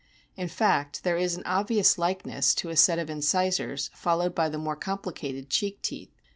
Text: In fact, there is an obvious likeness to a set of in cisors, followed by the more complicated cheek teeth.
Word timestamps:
In 0.35 0.47
fact, 0.47 1.03
there 1.03 1.15
is 1.15 1.35
an 1.35 1.43
obvious 1.45 1.95
likeness 1.99 2.55
to 2.55 2.69
a 2.69 2.75
set 2.75 2.97
of 2.97 3.07
in 3.07 3.19
cisors, 3.19 3.91
followed 3.93 4.33
by 4.33 4.49
the 4.49 4.57
more 4.57 4.75
complicated 4.75 5.51
cheek 5.51 5.79
teeth. 5.83 6.09